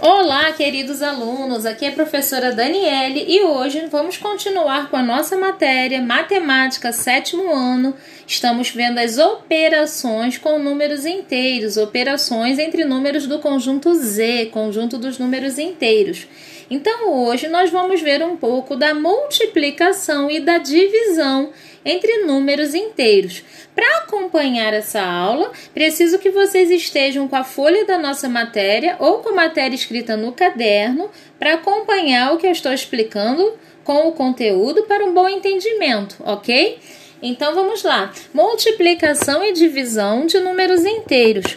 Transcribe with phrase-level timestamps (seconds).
[0.00, 1.66] Olá, queridos alunos.
[1.66, 7.52] Aqui é a professora Daniele e hoje vamos continuar com a nossa matéria Matemática, sétimo
[7.52, 7.92] ano.
[8.24, 15.18] Estamos vendo as operações com números inteiros, operações entre números do conjunto Z, conjunto dos
[15.18, 16.28] números inteiros.
[16.70, 21.50] Então, hoje nós vamos ver um pouco da multiplicação e da divisão
[21.88, 23.42] entre números inteiros.
[23.74, 29.18] Para acompanhar essa aula, preciso que vocês estejam com a folha da nossa matéria ou
[29.18, 34.12] com a matéria escrita no caderno para acompanhar o que eu estou explicando com o
[34.12, 36.78] conteúdo para um bom entendimento, ok?
[37.22, 38.12] Então vamos lá.
[38.34, 41.56] Multiplicação e divisão de números inteiros.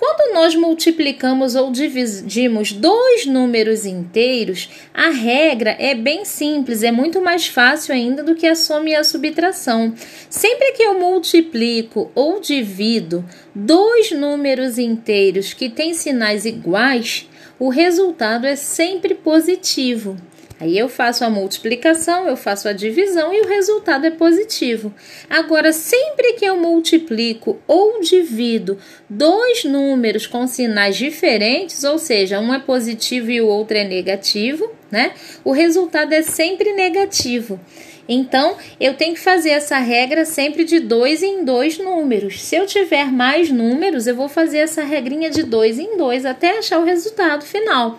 [0.00, 7.20] Quando nós multiplicamos ou dividimos dois números inteiros, a regra é bem simples, é muito
[7.20, 9.92] mais fácil ainda do que a soma e a subtração.
[10.30, 13.22] Sempre que eu multiplico ou divido
[13.54, 17.28] dois números inteiros que têm sinais iguais,
[17.58, 20.16] o resultado é sempre positivo.
[20.60, 24.94] Aí eu faço a multiplicação, eu faço a divisão e o resultado é positivo.
[25.28, 28.76] Agora, sempre que eu multiplico ou divido
[29.08, 34.70] dois números com sinais diferentes, ou seja, um é positivo e o outro é negativo,
[34.90, 35.12] né?
[35.42, 37.58] O resultado é sempre negativo.
[38.06, 42.42] Então, eu tenho que fazer essa regra sempre de dois em dois números.
[42.42, 46.58] Se eu tiver mais números, eu vou fazer essa regrinha de dois em dois até
[46.58, 47.98] achar o resultado final.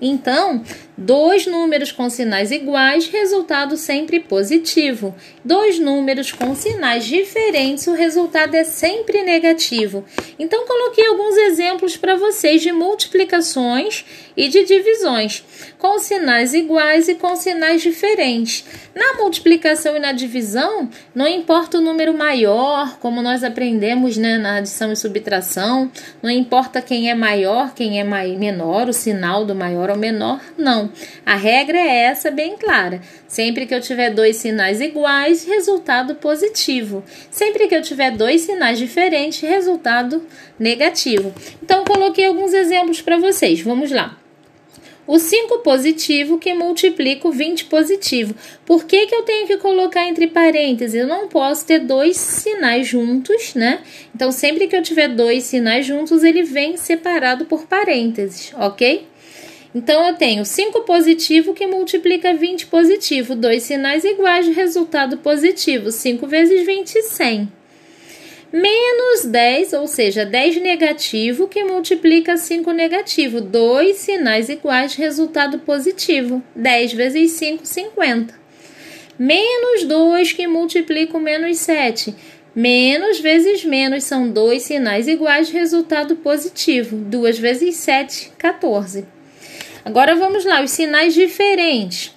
[0.00, 0.62] Então,
[0.98, 5.14] dois números com sinais iguais, resultado sempre positivo.
[5.44, 10.04] Dois números com sinais diferentes, o resultado é sempre negativo.
[10.38, 14.04] Então, coloquei alguns exemplos para vocês de multiplicações
[14.36, 15.44] e de divisões,
[15.78, 18.64] com sinais iguais e com sinais diferentes.
[18.94, 24.56] Na multiplicação e na divisão, não importa o número maior, como nós aprendemos né, na
[24.56, 25.90] adição e subtração,
[26.20, 30.40] não importa quem é maior, quem é menor, o sinal do maior ou menor?
[30.56, 30.87] Não.
[31.24, 33.00] A regra é essa bem clara.
[33.26, 37.04] Sempre que eu tiver dois sinais iguais, resultado positivo.
[37.30, 40.26] Sempre que eu tiver dois sinais diferentes, resultado
[40.58, 41.32] negativo.
[41.62, 43.60] Então, coloquei alguns exemplos para vocês.
[43.60, 44.18] Vamos lá
[45.08, 48.34] o 5 positivo que multiplica o 20 positivo.
[48.66, 50.94] Por que, que eu tenho que colocar entre parênteses?
[50.94, 53.80] Eu não posso ter dois sinais juntos, né?
[54.14, 59.06] Então, sempre que eu tiver dois sinais juntos, ele vem separado por parênteses, ok?
[59.74, 65.90] Então, eu tenho 5 positivo que multiplica 20 positivo, dois sinais iguais de resultado positivo,
[65.90, 67.52] 5 vezes 20, 100.
[68.50, 75.58] Menos 10, ou seja, 10 negativo que multiplica 5 negativo, dois sinais iguais de resultado
[75.58, 78.34] positivo, 10 vezes 5, 50.
[79.18, 82.14] Menos 2 que multiplica o menos 7,
[82.54, 86.96] Menos vezes menos são dois sinais iguais resultado positivo.
[86.96, 89.17] 2 vezes 7, 14.
[89.88, 92.14] Agora vamos lá, os sinais diferentes.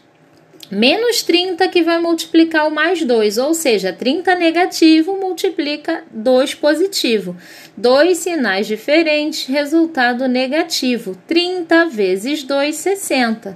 [0.69, 7.33] Menos 30 que vai multiplicar o mais 2, ou seja, 30 negativo multiplica 2 positivo.
[7.77, 11.17] Dois sinais diferentes, resultado negativo.
[11.25, 13.55] 30 vezes 2, 60.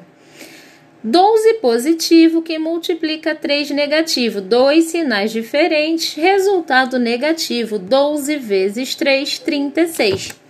[1.03, 4.39] 12 positivo que multiplica 3 negativo.
[4.39, 7.77] Dois sinais diferentes, resultado negativo.
[7.77, 10.44] 12 vezes 3, 36.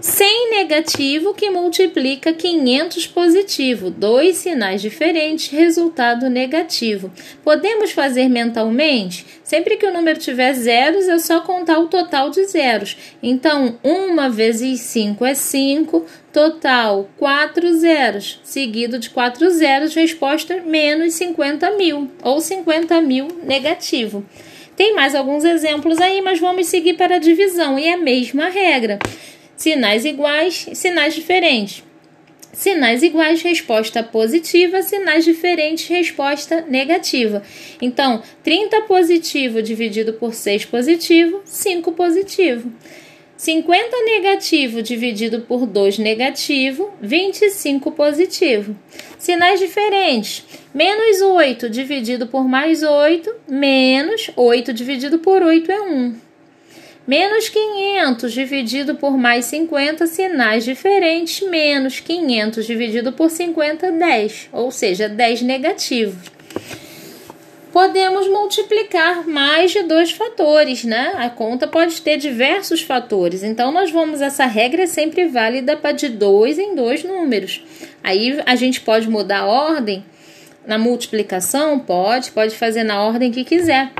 [0.00, 7.12] 100 negativo que multiplica 500 positivo, dois sinais diferentes, resultado negativo.
[7.44, 9.26] Podemos fazer mentalmente?
[9.44, 12.96] Sempre que o número tiver zeros, é só contar o total de zeros.
[13.22, 21.12] Então, 1 vezes 5 é 5, total 4 zeros, seguido de 4 zeros, resposta menos
[21.14, 24.24] 50 mil, ou 50 mil negativo.
[24.76, 28.48] Tem mais alguns exemplos aí, mas vamos seguir para a divisão e é a mesma
[28.48, 28.98] regra.
[29.60, 31.84] Sinais iguais, sinais diferentes.
[32.50, 37.42] Sinais iguais, resposta positiva, sinais diferentes, resposta negativa.
[37.78, 42.72] Então, 30 positivo dividido por 6 positivo, 5 positivo.
[43.36, 48.74] 50 negativo dividido por 2 negativo, 25 positivo.
[49.18, 50.42] Sinais diferentes.
[50.72, 56.29] Menos 8 dividido por mais 8, menos 8 dividido por 8 é 1.
[57.06, 61.48] Menos 500 dividido por mais 50, sinais diferentes.
[61.48, 64.48] Menos 500 dividido por 50, 10.
[64.52, 66.30] Ou seja, 10 negativos.
[67.72, 71.12] Podemos multiplicar mais de dois fatores, né?
[71.16, 73.44] A conta pode ter diversos fatores.
[73.44, 77.64] Então, nós vamos, essa regra é sempre válida para de dois em dois números.
[78.02, 80.04] Aí, a gente pode mudar a ordem
[80.66, 81.78] na multiplicação?
[81.78, 83.92] Pode, pode fazer na ordem que quiser.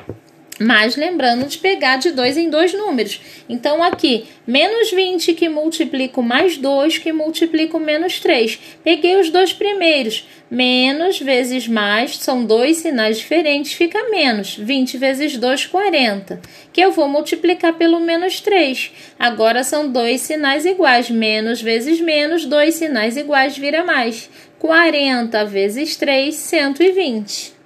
[0.62, 3.19] Mas lembrando de pegar de dois em dois números.
[3.49, 8.61] Então, aqui, menos 20 que multiplico mais 2 que multiplico menos 3.
[8.85, 10.29] Peguei os dois primeiros.
[10.51, 14.55] Menos vezes mais, são dois sinais diferentes, fica menos.
[14.55, 16.39] 20 vezes 2, 40.
[16.75, 18.93] Que eu vou multiplicar pelo menos 3.
[19.19, 21.09] Agora são dois sinais iguais.
[21.09, 24.29] Menos vezes menos, dois sinais iguais vira mais.
[24.59, 27.60] 40 vezes 3, 120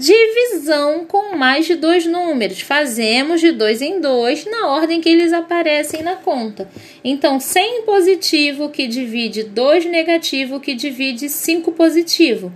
[0.00, 2.62] divisão com mais de dois números.
[2.62, 6.70] Fazemos de dois em dois na ordem que eles aparecem na conta.
[7.04, 12.50] Então, 100 positivo que divide 2 negativo que divide 5 positivo.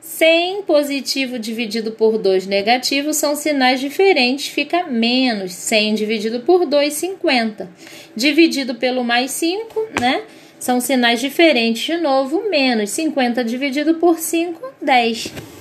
[0.00, 5.52] 100 positivo dividido por 2 negativo são sinais diferentes, fica menos.
[5.52, 7.70] 100 dividido por 2, 50.
[8.16, 10.22] Dividido pelo mais 5, né?
[10.58, 12.88] São sinais diferentes de novo, menos.
[12.90, 15.57] 50 dividido por 5, 10.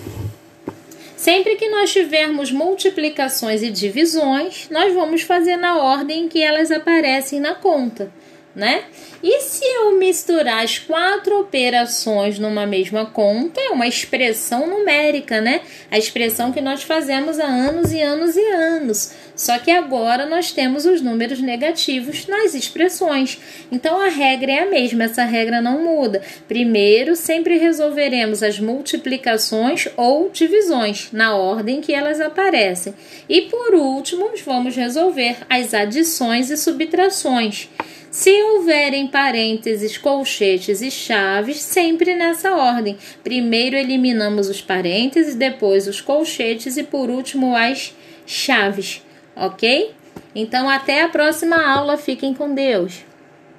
[1.17, 7.39] Sempre que nós tivermos multiplicações e divisões, nós vamos fazer na ordem que elas aparecem
[7.39, 8.11] na conta,
[8.57, 8.86] né?
[9.21, 15.62] E se eu misturar as quatro operações numa mesma conta, é uma expressão numérica, né?
[15.92, 19.13] A expressão que nós fazemos há anos e anos e anos.
[19.36, 23.38] Só que agora nós temos os números negativos nas expressões.
[23.71, 26.24] Então a regra é a mesma, essa regra não muda.
[26.48, 32.95] Primeiro, sempre resolveremos as multiplicações ou divisões na ordem que elas aparecem.
[33.30, 37.69] E por último, vamos resolver as adições e subtrações.
[38.09, 42.98] Se houverem parênteses, colchetes e chaves, sempre nessa ordem.
[43.24, 47.94] Primeiro eliminamos os parênteses, depois os colchetes e por último as
[48.25, 49.01] chaves,
[49.36, 49.92] ok?
[50.33, 53.06] Então até a próxima aula, fiquem com Deus!